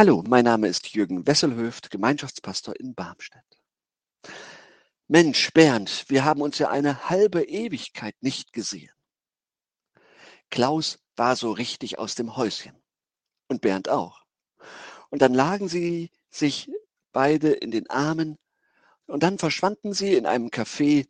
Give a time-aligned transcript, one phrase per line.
[0.00, 3.60] Hallo, mein Name ist Jürgen Wesselhöft, Gemeinschaftspastor in Barmstedt.
[5.08, 8.94] Mensch, Bernd, wir haben uns ja eine halbe Ewigkeit nicht gesehen.
[10.48, 12.74] Klaus war so richtig aus dem Häuschen
[13.48, 14.22] und Bernd auch.
[15.10, 16.70] Und dann lagen sie sich
[17.12, 18.38] beide in den Armen
[19.04, 21.08] und dann verschwanden sie in einem Café,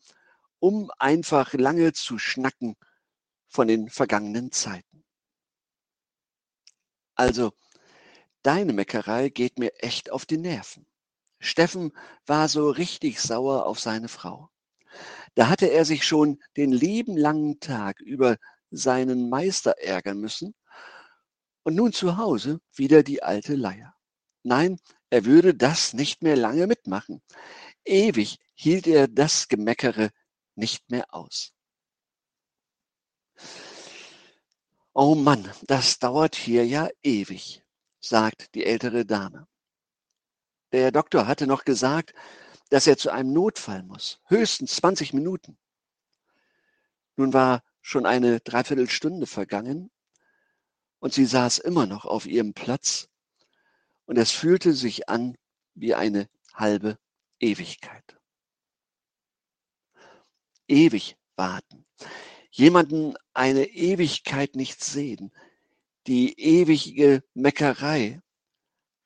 [0.58, 2.74] um einfach lange zu schnacken
[3.46, 5.04] von den vergangenen Zeiten.
[7.14, 7.52] Also,
[8.42, 10.86] deine Meckerei geht mir echt auf die Nerven.
[11.38, 11.92] Steffen
[12.26, 14.50] war so richtig sauer auf seine Frau.
[15.34, 18.36] Da hatte er sich schon den lieben langen Tag über
[18.70, 20.54] seinen Meister ärgern müssen
[21.62, 23.94] und nun zu Hause wieder die alte Leier.
[24.42, 24.78] Nein,
[25.10, 27.22] er würde das nicht mehr lange mitmachen.
[27.84, 30.10] Ewig hielt er das Gemeckere
[30.54, 31.52] nicht mehr aus.
[34.92, 37.62] Oh Mann, das dauert hier ja ewig,
[38.00, 39.46] sagt die ältere Dame.
[40.72, 42.14] Der Doktor hatte noch gesagt,
[42.70, 45.58] dass er zu einem Notfall muss, höchstens 20 Minuten.
[47.16, 49.90] Nun war schon eine Dreiviertelstunde vergangen
[51.00, 53.08] und sie saß immer noch auf ihrem Platz
[54.06, 55.36] und es fühlte sich an
[55.74, 56.98] wie eine halbe
[57.40, 58.16] Ewigkeit.
[60.68, 61.84] Ewig warten.
[62.50, 65.32] Jemanden eine Ewigkeit nicht sehen.
[66.06, 68.20] Die ewige Meckerei.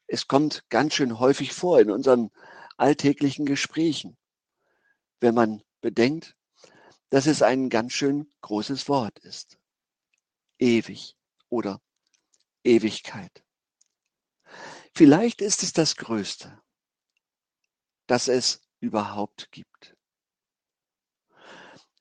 [0.06, 2.30] Es kommt ganz schön häufig vor in unseren
[2.76, 4.16] alltäglichen Gesprächen,
[5.20, 6.36] wenn man bedenkt,
[7.10, 9.58] dass es ein ganz schön großes Wort ist.
[10.58, 11.16] Ewig
[11.48, 11.80] oder
[12.62, 13.44] Ewigkeit.
[14.94, 16.62] Vielleicht ist es das Größte,
[18.06, 19.96] das es überhaupt gibt.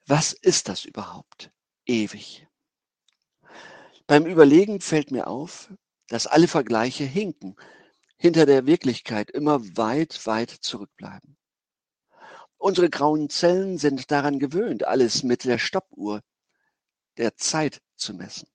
[0.05, 1.51] Was ist das überhaupt?
[1.85, 2.47] Ewig.
[4.07, 5.71] Beim Überlegen fällt mir auf,
[6.07, 7.55] dass alle Vergleiche hinken,
[8.17, 11.37] hinter der Wirklichkeit immer weit, weit zurückbleiben.
[12.57, 16.21] Unsere grauen Zellen sind daran gewöhnt, alles mit der Stoppuhr
[17.17, 18.47] der Zeit zu messen.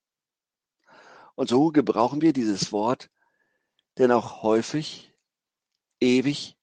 [1.34, 3.10] Und so gebrauchen wir dieses Wort
[3.98, 5.12] denn auch häufig,
[6.00, 6.56] ewig,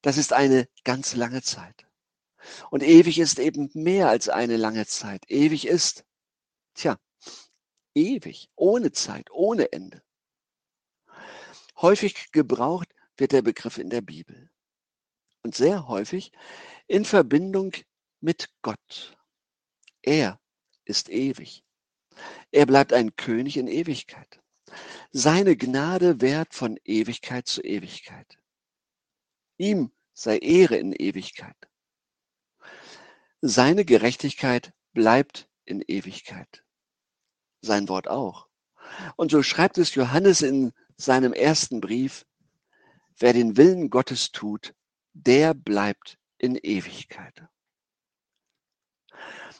[0.00, 1.86] das ist eine ganz lange Zeit.
[2.70, 5.24] Und ewig ist eben mehr als eine lange Zeit.
[5.28, 6.04] Ewig ist,
[6.74, 6.98] tja,
[7.94, 10.02] ewig, ohne Zeit, ohne Ende.
[11.76, 14.50] Häufig gebraucht wird der Begriff in der Bibel.
[15.42, 16.32] Und sehr häufig
[16.86, 17.72] in Verbindung
[18.20, 19.16] mit Gott.
[20.02, 20.40] Er
[20.84, 21.64] ist ewig.
[22.50, 24.40] Er bleibt ein König in Ewigkeit.
[25.10, 28.38] Seine Gnade währt von Ewigkeit zu Ewigkeit.
[29.58, 31.56] Ihm sei Ehre in Ewigkeit.
[33.40, 36.64] Seine Gerechtigkeit bleibt in Ewigkeit.
[37.62, 38.48] Sein Wort auch.
[39.16, 42.26] Und so schreibt es Johannes in seinem ersten Brief,
[43.18, 44.74] wer den Willen Gottes tut,
[45.14, 47.46] der bleibt in Ewigkeit.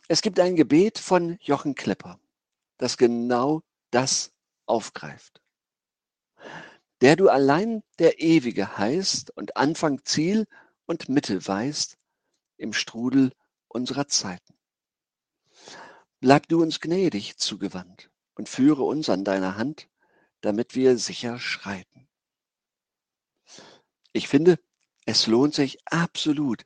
[0.08, 2.18] Es gibt ein Gebet von Jochen Klepper,
[2.78, 4.32] das genau das
[4.66, 5.40] aufgreift.
[7.00, 10.46] Der du allein der Ewige heißt und Anfang, Ziel
[10.86, 11.96] und Mitte weißt
[12.56, 13.32] im Strudel
[13.68, 14.51] unserer Zeiten.
[16.22, 19.88] Bleib du uns gnädig zugewandt und führe uns an deiner Hand,
[20.40, 22.06] damit wir sicher schreiten.
[24.12, 24.60] Ich finde,
[25.04, 26.62] es lohnt sich absolut,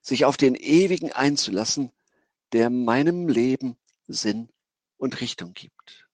[0.00, 1.92] sich auf den Ewigen einzulassen,
[2.52, 4.48] der meinem Leben Sinn
[4.96, 6.07] und Richtung gibt.